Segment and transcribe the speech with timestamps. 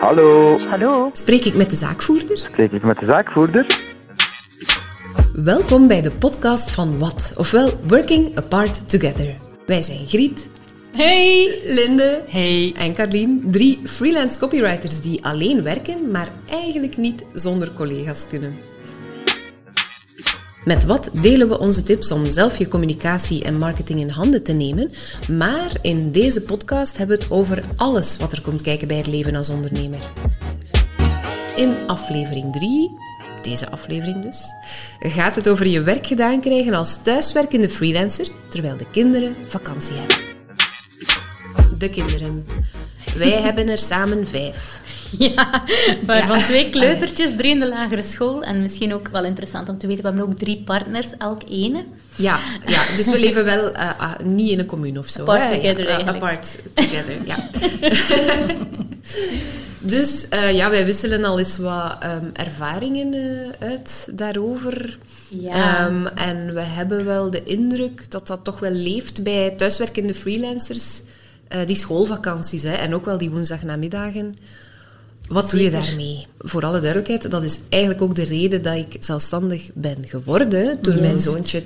[0.00, 1.10] Hallo, Hallo.
[1.12, 2.38] Spreek ik met de zaakvoerder?
[2.38, 3.66] spreek ik met de zaakvoerder?
[5.32, 9.34] Welkom bij de podcast van Wat, ofwel Working Apart Together.
[9.66, 10.48] Wij zijn Griet,
[10.92, 11.60] Hey.
[11.64, 12.74] Linde Hey.
[12.76, 18.56] en Carlien, drie freelance copywriters die alleen werken, maar eigenlijk niet zonder collega's kunnen.
[20.66, 24.52] Met wat delen we onze tips om zelf je communicatie en marketing in handen te
[24.52, 24.90] nemen.
[25.30, 29.06] Maar in deze podcast hebben we het over alles wat er komt kijken bij het
[29.06, 29.98] leven als ondernemer.
[31.56, 32.90] In aflevering 3,
[33.42, 34.40] deze aflevering dus,
[34.98, 40.16] gaat het over je werk gedaan krijgen als thuiswerkende freelancer terwijl de kinderen vakantie hebben.
[41.78, 42.46] De kinderen.
[43.16, 44.78] Wij hebben er samen vijf.
[45.18, 45.62] Ja,
[46.06, 46.44] waarvan Ja.
[46.44, 48.42] twee kleutertjes, drie in de lagere school.
[48.42, 51.84] En misschien ook wel interessant om te weten, we hebben ook drie partners, elk ene.
[52.16, 55.20] Ja, ja, dus we leven wel eh, ah, niet in een commune of zo.
[55.20, 55.48] Apart hè?
[55.54, 56.16] together Ja, eigenlijk.
[56.16, 57.48] Apart together, ja.
[59.80, 64.98] dus eh, ja, wij wisselen al eens wat ehm, ervaringen eh, uit daarover.
[65.28, 65.86] Ja.
[65.86, 71.02] Ehm, en we hebben wel de indruk dat dat toch wel leeft bij thuiswerkende freelancers.
[71.48, 74.36] eh, die schoolvakanties hè, en ook wel die woensdagnamiddagen.
[75.28, 76.26] Wat doe je daarmee?
[76.38, 81.00] Voor alle duidelijkheid, dat is eigenlijk ook de reden dat ik zelfstandig ben geworden toen
[81.00, 81.62] mijn zoontje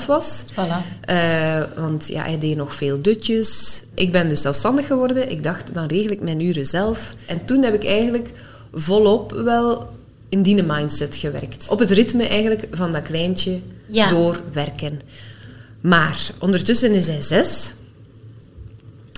[0.00, 0.44] 2,5 was.
[0.52, 1.00] Voilà.
[1.00, 3.82] Eh, want ja, hij deed nog veel dutjes.
[3.94, 5.30] Ik ben dus zelfstandig geworden.
[5.30, 7.14] Ik dacht, dan regel ik mijn uren zelf.
[7.26, 8.30] En toen heb ik eigenlijk
[8.72, 9.88] volop wel
[10.28, 11.68] in die mindset gewerkt.
[11.68, 14.08] Op het ritme eigenlijk van dat kleintje Ja.
[14.08, 15.00] doorwerken.
[15.80, 17.70] Maar ondertussen is hij zes.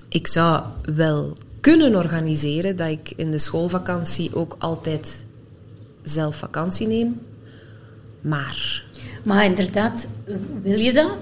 [0.09, 0.63] Ik zou
[0.95, 5.25] wel kunnen organiseren dat ik in de schoolvakantie ook altijd
[6.03, 7.21] zelf vakantie neem.
[8.21, 8.85] Maar
[9.23, 10.07] Maar inderdaad,
[10.63, 11.17] wil je dat?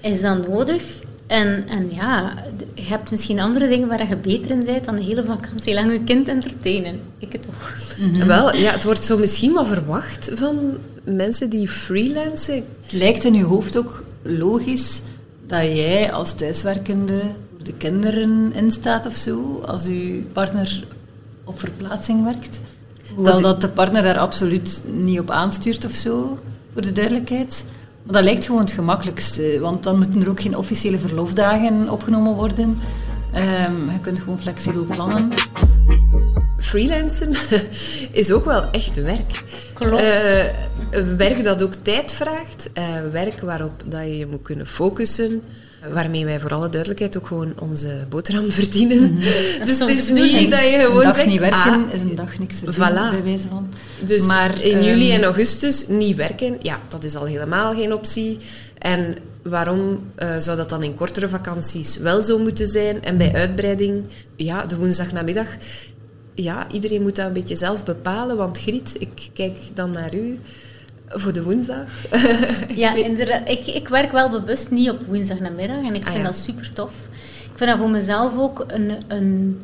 [0.00, 0.82] Is dat nodig?
[1.26, 2.34] En, en ja,
[2.74, 5.92] je hebt misschien andere dingen waar je beter in bent dan de hele vakantie lang
[5.92, 7.00] je kind entertainen.
[7.18, 7.76] Ik het toch.
[8.26, 12.64] Wel, ja, het wordt zo misschien wel verwacht van mensen die freelancen.
[12.82, 15.02] Het lijkt in je hoofd ook logisch
[15.46, 17.22] dat jij als thuiswerkende
[17.68, 20.84] de kinderen instaat of zo, als je partner
[21.44, 22.60] op verplaatsing werkt.
[23.14, 26.38] Hoewel dat de partner daar absoluut niet op aanstuurt of zo,
[26.72, 27.64] voor de duidelijkheid.
[28.02, 32.34] Maar dat lijkt gewoon het gemakkelijkste, want dan moeten er ook geen officiële verlofdagen opgenomen
[32.34, 32.78] worden.
[33.32, 35.32] Ehm, je kunt gewoon flexibel plannen.
[36.58, 37.34] Freelancen
[38.12, 39.44] is ook wel echt werk.
[39.74, 40.02] Klopt.
[40.02, 40.44] Eh,
[41.16, 42.70] werk dat ook tijd vraagt.
[42.72, 45.42] eh, werk waarop dat je je moet kunnen focussen.
[45.92, 49.18] Waarmee wij voor alle duidelijkheid ook gewoon onze boterham verdienen.
[49.64, 51.26] Dus zo het is niet dat je Een gewoon dag zegt...
[51.26, 53.10] niet werken ah, is een dag niks verdienen, Voilà.
[53.10, 53.68] bij wijze van.
[54.04, 57.92] Dus Maar, in juli ehm, en augustus niet werken, ja, dat is al helemaal geen
[57.92, 58.38] optie.
[58.78, 63.04] En waarom eh, zou dat dan in kortere vakanties wel zo moeten zijn?
[63.04, 64.04] En bij uitbreiding,
[64.36, 65.46] ja, de woensdagnamiddag.
[66.34, 68.36] Ja, iedereen moet dat een beetje zelf bepalen.
[68.36, 70.38] Want Griet, ik kijk dan naar u
[71.08, 71.86] voor de woensdag.
[72.76, 73.48] Ja, inderdaad.
[73.48, 76.22] Ik, ik werk wel bewust niet op woensdagnamiddag en ik Ah, vind ja.
[76.22, 76.92] dat super tof.
[77.50, 79.60] Ik vind dat voor mezelf ook een, een,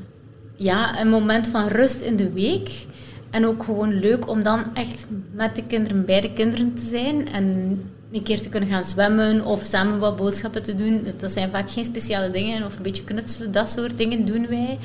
[0.57, 2.87] ja, een moment van rust in de week.
[3.31, 7.29] En ook gewoon leuk om dan echt met de kinderen, bij de kinderen te zijn.
[7.33, 7.45] En
[8.13, 11.07] een keer te kunnen gaan zwemmen of samen wat boodschappen te doen.
[11.19, 12.65] Dat zijn vaak geen speciale dingen.
[12.67, 14.79] Of een beetje knutselen, dat soort dingen doen wij.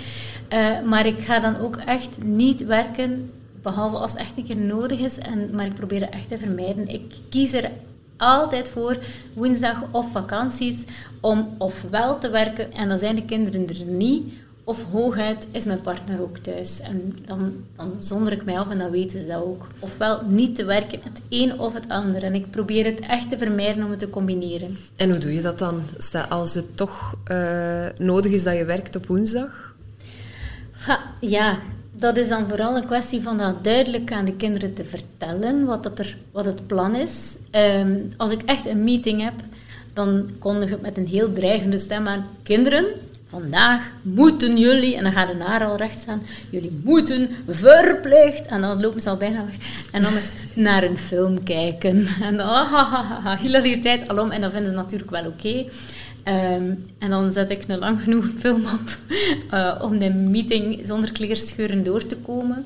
[0.47, 3.31] Eh, maar ik ga dan ook echt niet werken,
[3.61, 5.17] behalve als het echt een keer nodig is.
[5.17, 6.87] En, maar ik probeer het echt te vermijden.
[6.87, 7.69] Ik kies er
[8.17, 8.97] altijd voor
[9.33, 10.75] woensdag of vakanties
[11.19, 14.33] om ofwel te werken en dan zijn de kinderen er niet.
[14.63, 16.79] Of hooguit is mijn partner ook thuis.
[16.81, 19.67] En dan, dan zonder ik mij af en dan weten ze dat ook.
[19.79, 22.23] Ofwel niet te werken, het een of het ander.
[22.23, 24.77] En ik probeer het echt te vermijden om het te combineren.
[24.95, 25.81] En hoe doe je dat dan?
[25.97, 29.73] Sta- Als het toch eh, nodig is dat je werkt op woensdag?
[30.71, 31.57] Ha, ja,
[31.99, 35.83] dat is dan vooral een kwestie van dat duidelijk aan de kinderen te vertellen wat,
[35.83, 37.37] dat er, wat het plan is.
[37.51, 39.33] Ehm, als ik echt een meeting heb,
[39.93, 42.25] dan kondig ik met een heel dreigende stem aan.
[42.43, 42.85] Kinderen,
[43.29, 48.61] vandaag moeten jullie, en dan gaat de naar al recht staan, jullie moeten verplicht, en
[48.61, 49.55] dan lopen ze al bijna weg.
[49.91, 52.07] En dan is naar een film kijken.
[52.21, 55.65] En dan, ah, ha, ha, hilariteit alom, en dat vinden ze natuurlijk wel oké.
[56.23, 58.97] Ehm, en dan zet ik een lang genoeg film op
[59.49, 62.65] eh, om de meeting zonder kleerscheuren door te komen.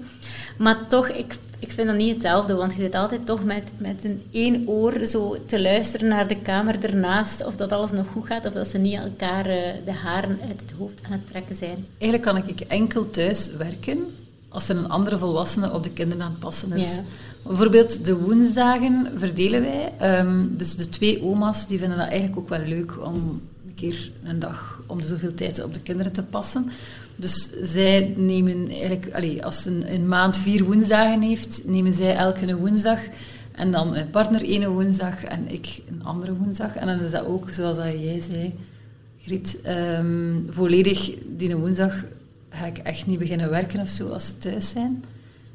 [0.57, 4.03] Maar toch, ik, ik vind dat niet hetzelfde, want je zit altijd toch met, met
[4.03, 8.25] een één oor zo te luisteren naar de kamer ernaast, of dat alles nog goed
[8.25, 11.56] gaat, of dat ze niet elkaar eh, de haren uit het hoofd aan het trekken
[11.56, 11.85] zijn.
[11.97, 13.99] Eigenlijk kan ik enkel thuis werken
[14.49, 16.95] als er een andere volwassene op de kinderen aan het passen is.
[16.95, 17.01] Ja.
[17.48, 19.94] Bijvoorbeeld de woensdagen verdelen wij.
[19.98, 24.12] Ehm, dus de twee oma's die vinden dat eigenlijk ook wel leuk om een keer
[24.24, 26.72] een dag om de zoveel tijd op de kinderen te passen.
[27.16, 32.57] Dus zij nemen eigenlijk, als een, een maand vier woensdagen heeft, nemen zij elke een
[32.57, 33.00] woensdag.
[33.51, 36.75] En dan mijn partner ene woensdag en ik een andere woensdag.
[36.75, 38.54] En dan is dat ook, zoals dat jij zei,
[39.25, 42.06] Griet, ehm, volledig die woensdag
[42.50, 45.04] ga ik echt niet beginnen werken of zo als ze thuis zijn.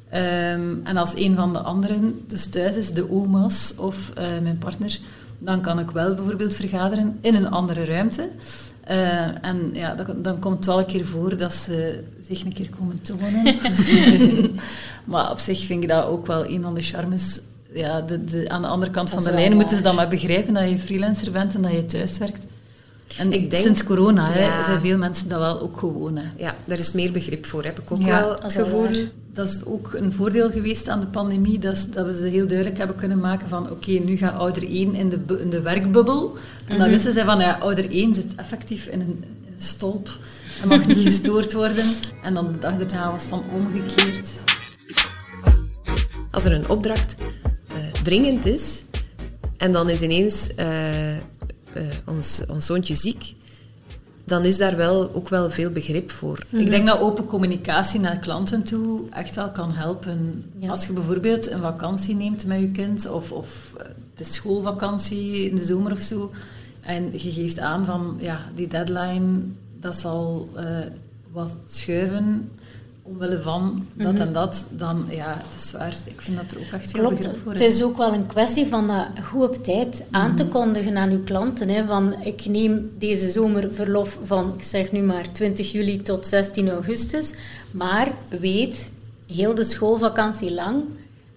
[0.09, 4.57] Ehm, en als een van de anderen dus thuis is, de oma's of eh, mijn
[4.57, 4.99] partner,
[5.37, 8.29] dan kan ik wel bijvoorbeeld vergaderen in een andere ruimte.
[8.89, 12.53] Uh, en ja, dan, dan, komt het wel een keer voor dat ze zich een
[12.53, 13.59] keer komen tonen.
[15.11, 17.39] maar op zich vind ik dat ook wel een van de charmes.
[17.73, 20.53] Ja, de, de, aan de andere kant van de lijn moeten ze dan maar begrijpen
[20.53, 22.45] dat je freelancer bent en dat je thuis werkt.
[23.17, 26.15] En ik denk, sinds corona hè, zijn veel mensen dat wel ook gewoon.
[26.15, 26.23] Hè.
[26.37, 29.07] Ja, daar is meer begrip voor, heb ik ook wel het gevoel.
[29.33, 32.77] Dat is ook een voordeel geweest aan de pandemie, dat, dat we ze heel duidelijk
[32.77, 36.37] hebben kunnen maken van oké, nu gaat ouder 1 in de, in de werkbubbel.
[36.65, 36.89] En dan mhm.
[36.89, 40.09] wisten zij van, ja, ouder 1 zit effectief in een, in een stolp
[40.61, 41.85] en mag niet gestoord worden.
[42.21, 44.29] En dan de dag daarna was het dan omgekeerd.
[46.31, 47.15] Als er een opdracht
[47.71, 48.81] uh, dringend is
[49.57, 50.49] en dan is ineens...
[50.59, 50.65] Uh,
[52.19, 53.33] ons, ons zoontje ziek,
[54.25, 56.37] dan is daar wel ook wel veel begrip voor.
[56.49, 56.69] Ik mhm.
[56.69, 60.45] denk dat open communicatie naar klanten toe echt wel kan helpen.
[60.67, 63.71] Als je bijvoorbeeld een vakantie neemt met je kind, of, of
[64.15, 66.31] de eh, schoolvakantie in de zomer of zo,
[66.81, 69.41] en je geeft aan van ja, die deadline,
[69.79, 70.63] dat zal uh,
[71.31, 72.51] wat schuiven
[73.11, 74.21] omwille van dat mhm.
[74.21, 75.95] en dat, dan ja, het is waar.
[76.05, 77.17] Ik vind dat er ook echt veel Klopt.
[77.17, 77.61] begrip voor is.
[77.61, 80.51] Het is ook wel een kwestie van dat goed op tijd aan te mhm.
[80.51, 81.69] kondigen aan uw klanten.
[81.69, 86.27] Hè, van ik neem deze zomer verlof van, ik zeg nu maar 20 juli tot
[86.27, 87.33] 16 augustus,
[87.71, 88.89] maar weet,
[89.27, 90.83] heel de schoolvakantie lang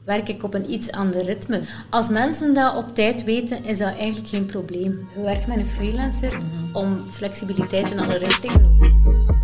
[0.04, 1.60] werk ik op een iets ander ritme.
[1.90, 5.08] Als mensen dat op tijd weten, is dat eigenlijk geen probleem.
[5.14, 6.40] We werken met een freelancer
[6.72, 8.68] om flexibiliteit in alle richtingen.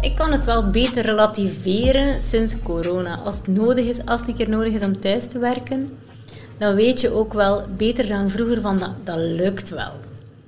[0.01, 3.17] Ik kan het wel beter relativeren sinds corona.
[3.17, 5.99] Als het nodig is, als het een keer nodig is om thuis te werken,
[6.59, 9.93] dan weet je ook wel beter dan vroeger van dat, dat lukt wel.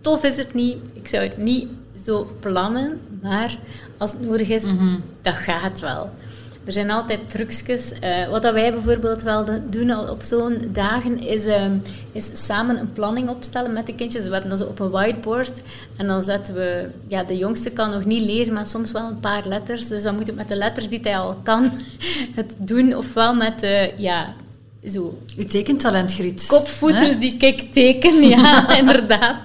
[0.00, 1.68] Tof is het niet, ik zou het niet
[2.04, 3.58] zo plannen, maar
[3.98, 6.10] als het nodig is, mm dat gaat wel.
[6.70, 7.92] Er zijn altijd trucjes.
[8.04, 11.72] Uh, wat dat wij bijvoorbeeld wel doen op zo'n dagen is, ehm,
[12.12, 14.24] is samen een planning opstellen met de kindjes.
[14.24, 15.52] We hebben dat op een whiteboard
[15.96, 16.88] en dan zetten we...
[17.06, 19.88] Ja, de jongste kan nog niet lezen, maar soms wel een paar letters.
[19.88, 21.70] Dus dan moet je met de letters die hij al kan
[22.40, 22.96] het doen.
[22.96, 23.62] Ofwel met...
[23.62, 24.34] Uh, ja,
[24.88, 25.18] zo.
[25.36, 26.46] Uw tekentalent, Griet.
[26.46, 29.42] Kopvoeters die ik teken, ja, inderdaad.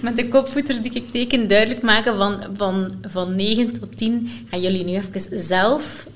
[0.00, 4.60] Met de kopvoeters die ik teken duidelijk maken van, van, van 9 tot 10 gaan
[4.60, 6.10] jullie nu even zelf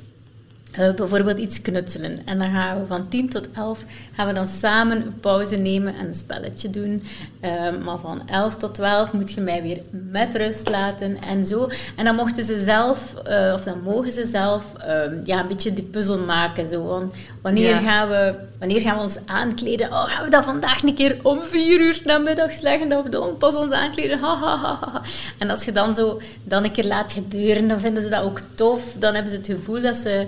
[0.79, 2.19] uh, bijvoorbeeld iets knutselen.
[2.25, 3.85] En dan gaan we van 10 tot 11
[4.17, 7.03] gaan we dan samen een pauze nemen en een spelletje doen.
[7.45, 7.51] Uh,
[7.85, 11.69] maar van 11 tot 12 moet je mij weer met rust laten en zo.
[11.97, 15.75] En dan mochten ze zelf, uh, of dan mogen ze zelf, ehm, ja, een beetje
[15.75, 16.69] die puzzel maken.
[16.69, 17.11] Zo.
[17.43, 19.89] Wanneer, gaan we, wanneer gaan we ons aankleden?
[19.89, 22.89] Oh, gaan we dat vandaag een keer om 4 uur namiddag leggen?
[22.89, 24.19] Dat we dan pas ons aankleden?
[24.19, 25.03] Ha, ha, ha.
[25.39, 28.41] En als je dan zo dan een keer laat gebeuren, dan vinden ze dat ook
[28.55, 28.81] tof.
[28.99, 30.27] Dan hebben ze het gevoel dat ze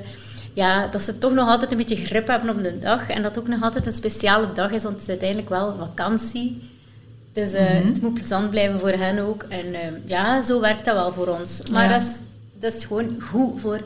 [0.58, 3.08] ja, dat ze toch nog altijd een beetje grip hebben op de dag.
[3.08, 5.76] En dat het ook nog altijd een speciale dag is, want het is uiteindelijk wel
[5.78, 6.62] vakantie.
[7.32, 9.42] Dus uh, het moet plezant blijven voor hen ook.
[9.48, 11.62] En uh, ja, zo werkt dat wel voor ons.
[11.70, 12.08] Maar dat, is,
[12.60, 13.80] dat is gewoon goed voor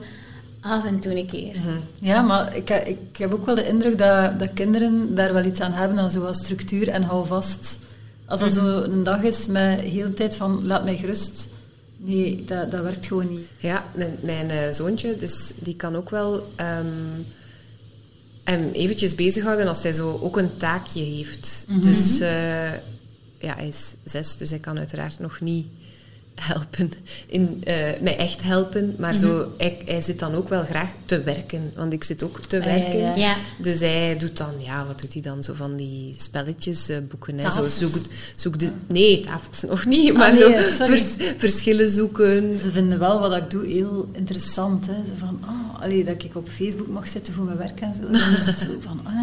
[0.60, 1.54] af en toe een keer.
[1.56, 1.78] Mhm.
[1.98, 5.60] Ja, maar ik, ik heb ook wel de indruk dat, dat kinderen daar wel iets
[5.60, 7.78] aan hebben, aan zoals structuur en hou vast.
[8.26, 11.48] Als dat mm zo een dag is met heel de tijd van laat mij gerust,
[12.04, 13.46] Nee, dat, dat werkt gewoon niet.
[13.58, 17.24] Ja, mijn, mijn uh, zoontje, dus die kan ook wel um,
[18.44, 21.64] hem eventjes bezighouden als hij zo ook een taakje heeft.
[21.68, 21.82] Mm -hmm.
[21.82, 22.72] Dus uh,
[23.38, 25.66] ja, hij is zes, dus hij kan uiteraard nog niet
[26.34, 26.92] helpen,
[27.26, 28.94] in, uh, mij echt helpen.
[28.98, 29.48] Maar zo, mhm.
[29.56, 32.64] hij, hij, zit dan ook wel graag te werken, want ik zit ook te ah,
[32.64, 32.98] werken.
[32.98, 33.36] Ja, ja.
[33.58, 35.42] Dus hij doet dan, ja, wat doet hij dan?
[35.42, 37.38] Zo van die spelletjes, uh, boeken.
[37.38, 37.94] Hè, zo, zoek,
[38.36, 41.04] zoek de, nee, tafels nog niet, ah, maar ah, nee, zo vers,
[41.36, 42.58] verschillen zoeken.
[42.62, 44.86] Ze vinden wel wat ik doe heel interessant.
[44.86, 45.04] Hè.
[45.06, 48.00] Ze van, oh, allee, dat ik op Facebook mag zitten voor mijn werk en zo.
[48.00, 49.20] Dan is het zo van, ah,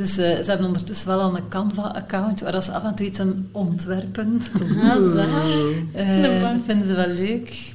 [0.00, 3.20] dus uh, ze hebben ondertussen wel al een Canva-account waar ze af en toe iets
[3.20, 4.42] aan ontwerpen.
[4.82, 4.96] Ah,
[5.96, 7.72] uh, dat vinden ze wel leuk.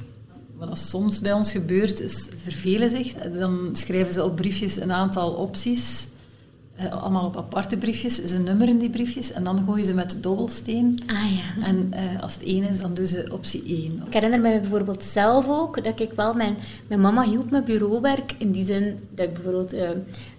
[0.58, 3.14] Wat soms bij ons gebeurt, is vervelen zich.
[3.14, 6.06] Dan schrijven ze op briefjes een aantal opties
[6.80, 8.24] uh, allemaal op aparte briefjes.
[8.24, 10.98] Ze nummeren die briefjes en dan gooien ze met dobbelsteen.
[11.06, 11.66] Ah ja.
[11.66, 14.02] En uh, als het één is, dan doen ze optie 1.
[14.06, 16.34] Ik herinner me bijvoorbeeld zelf ook dat ik wel...
[16.34, 16.56] Mijn,
[16.86, 19.88] mijn mama hielp me bureauwerk in die zin dat ik bijvoorbeeld uh,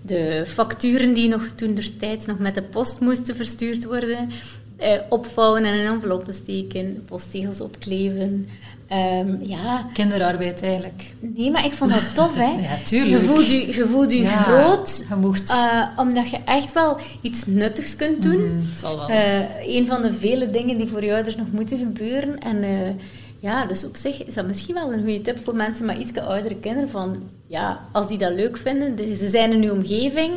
[0.02, 4.30] de facturen die nog toen destijds nog met de post moesten verstuurd worden,
[4.78, 8.48] eh, opvouwen en in enveloppen steken, postzegels opkleven.
[8.88, 11.04] Ehm, ja, Kinderarbeid eigenlijk.
[11.20, 12.62] nee, maar ik vond dat tof, hè.
[12.70, 13.22] Ja, tuurlijk.
[13.22, 16.98] Je voelt je, je, voelt je Ja, groot, je mocht- eh, omdat je echt wel
[17.22, 18.42] iets nuttigs kunt doen.
[18.56, 19.08] Mm, zal wel.
[19.10, 22.40] Eh, een van de vele dingen die voor je ouders nog moeten gebeuren.
[22.40, 22.70] En eh,
[23.40, 26.20] ja, dus op zich is dat misschien wel een goede tip voor mensen met iets
[26.20, 26.90] oudere kinderen.
[26.90, 27.18] Van,
[27.48, 30.32] ja, als die dat leuk vinden, de- ze zijn in uw omgeving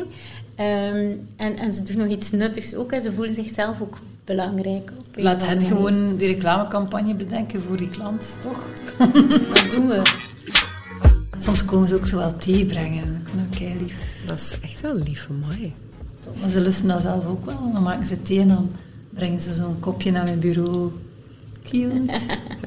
[0.55, 2.91] ehm, en, en ze doen nog iets nuttigs ook.
[2.91, 4.91] En ze voelen zichzelf ook belangrijk.
[4.97, 5.67] op Laat manier.
[5.67, 8.63] gewoon die reclamecampagne bedenken voor die klant, toch?
[9.53, 10.01] Dat doen we.
[11.39, 13.03] Soms komen ze ook zo wel thee brengen.
[13.25, 13.95] Ik vind dat kei lief.
[14.27, 15.73] Dat is echt wel lief mij.
[16.41, 17.69] Maar ze lusten dat zelf ook wel.
[17.73, 18.71] Dan maken ze thee en dan
[19.09, 20.91] brengen ze zo'n kopje naar mijn bureau.
[21.69, 22.01] Cute.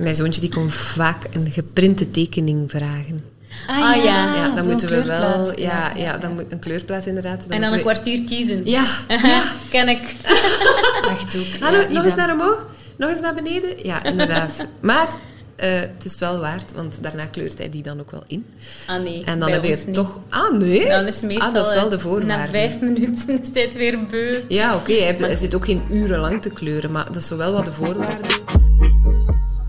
[0.01, 3.25] Mijn zoontje die kon vaak een geprinte tekening vragen.
[3.67, 4.35] Ah, ja.
[4.35, 5.61] Ja, dan moeten we wel...
[5.61, 7.41] Ja, ja, dan moet een kleurplaat inderdaad.
[7.41, 8.67] Dan En dan een we- kwartier kiezen.
[8.67, 8.85] Ja,
[9.71, 10.01] Ken ik.
[11.09, 11.61] Echt ook.
[11.65, 12.67] Hallo, Ja, nog eens naar omhoog?
[12.97, 13.71] Nog eens naar beneden?
[13.87, 14.53] Ja, inderdaad.
[14.81, 15.09] maar
[15.57, 18.47] eh, het is het wel waard, want daarna kleurt hij die dan ook wel in.
[18.87, 19.97] Ah nee, En dan heb je ons het niet.
[19.97, 20.21] toch...
[20.29, 20.89] Ah, nee?
[20.89, 22.27] Dan is meestal ah, dat is wel eh, de voorwaarde.
[22.27, 24.41] Na vijf minuten is het weer beu.
[24.49, 24.93] Ja, oké.
[24.93, 28.39] hij, zit ook geen uren lang te kleuren, maar dat is wel wat de voorwaarde.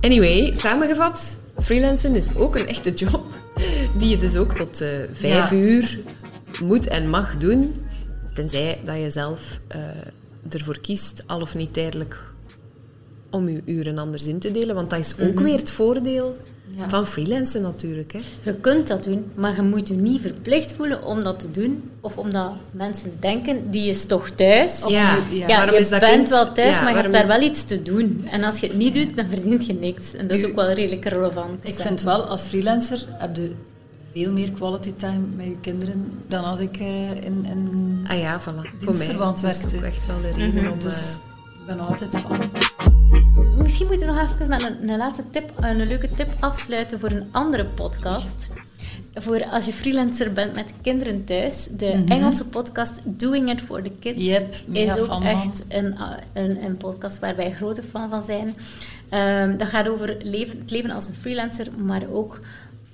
[0.01, 3.25] Anyway, samengevat, freelancen is ook een echte job.
[3.97, 5.55] Die je dus ook tot eh, vijf Ja.
[5.57, 5.99] uur
[6.63, 7.85] moet en mag doen.
[8.33, 9.39] Tenzij dat je zelf
[10.49, 12.23] ervoor kiest, al of niet tijdelijk,
[13.29, 14.75] om je uren anders in te delen.
[14.75, 16.37] Want dat is ook weer het voordeel
[16.77, 16.89] Ja.
[16.89, 18.13] van freelancen natuurlijk.
[18.13, 18.19] Hè.
[18.43, 21.83] Je kunt dat doen, maar je moet je niet verplicht voelen om dat te doen.
[22.01, 24.83] Of omdat mensen denken, die is toch thuis.
[24.83, 26.97] Of Ja, je- Ja, waarom je is dat bent kind- wel thuis, ja, maar je
[26.99, 28.27] hebt daar wel iets te doen.
[28.31, 30.13] En als je het niet doet, dan verdient je niks.
[30.13, 31.59] En dat is ook wel redelijk relevant.
[31.67, 33.51] Ik vind wel, als freelancer heb je
[34.15, 38.05] veel meer quality time met je kinderen dan als ik eh, in, in...
[38.07, 38.79] Ah ja, voilà.
[38.79, 39.75] Voor mij dat is werkte.
[39.75, 40.79] ook echt wel de reden om...
[40.79, 42.37] Dus eh, ik ben altijd van...
[43.57, 47.11] Misschien moeten we nog even met een, een laatste tip, een leuke tip afsluiten voor
[47.11, 48.47] een andere podcast.
[49.13, 51.67] Voor als je freelancer bent met kinderen thuis.
[51.71, 55.95] De Engelse podcast Doing It for the Kids Yep, is ook echt een,
[56.33, 58.55] een, een podcast waar wij grote fan van zijn.
[59.09, 62.39] Ehm, dat gaat over leven, het leven als een freelancer, maar ook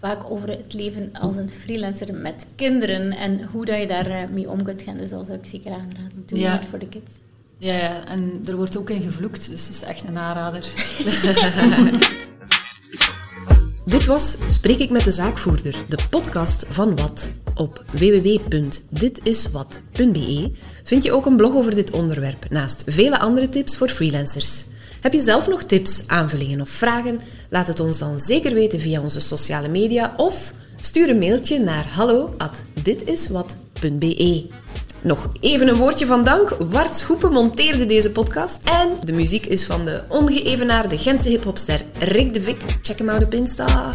[0.01, 4.50] vaak over het leven als een freelancer met kinderen en hoe dat je daarmee mee
[4.50, 4.98] om kunt gaan.
[4.98, 6.24] Dus dat zou ik zeker aanraden.
[6.25, 6.62] Doing Ja.
[6.70, 7.12] For the Kids.
[7.58, 10.65] Ja, ja, en er wordt ook in gevloekt, dus het is echt een aanrader.
[13.86, 17.29] Dit was Spreek ik met de zaakvoerder, de podcast van Wat.
[17.55, 20.51] Op www.ditiswat.be
[20.84, 24.65] vind je ook een blog over dit onderwerp, naast vele andere tips voor freelancers.
[25.01, 27.20] Heb je zelf nog tips, aanvullingen of vragen?
[27.50, 31.88] Laat het ons dan zeker weten via onze sociale media of stuur een mailtje naar
[31.88, 34.46] hallo@ditiswat.be.
[35.01, 36.50] Nog even een woordje van dank.
[36.60, 38.60] Wart Schoepen monteerde deze podcast.
[38.63, 42.62] En de muziek is van de ongeëvenaarde Gentse hiphopster Rick de Vic.
[42.81, 43.93] Check hem out op Insta.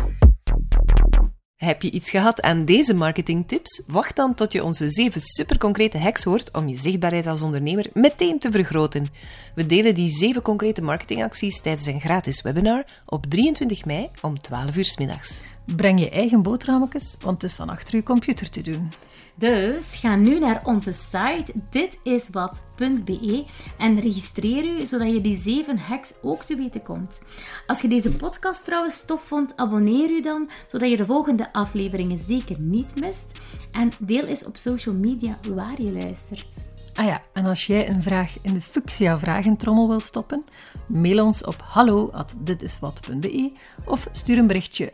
[1.56, 3.82] Heb je iets gehad aan deze marketingtips?
[3.86, 8.38] Wacht dan tot je onze zeven superconcrete hacks hoort om je zichtbaarheid als ondernemer meteen
[8.38, 9.08] te vergroten.
[9.54, 14.76] We delen die zeven concrete marketingacties tijdens een gratis webinar op 23 mei om 12
[14.76, 15.42] uur 's middags.
[15.64, 18.90] Breng je eigen boterhammetjes, want het is van achter je computer te doen.
[19.38, 23.44] Dus ga nu naar onze site ditiswat.be
[23.78, 27.20] en registreer u zodat je die zeven hacks ook te weten komt.
[27.66, 32.18] Als je deze podcast trouwens tof vond, abonneer u dan zodat je de volgende afleveringen
[32.18, 33.26] zeker niet mist.
[33.72, 36.46] En deel eens op social media waar je luistert.
[36.94, 40.44] Ah ja, en als jij een vraag in de Fuchsia vragentrommel wilt stoppen,
[40.86, 43.52] mail ons op hallo@ditiswat.be
[43.84, 44.92] of stuur een berichtje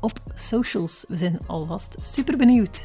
[0.00, 1.04] op socials.
[1.08, 2.84] We zijn alvast super benieuwd.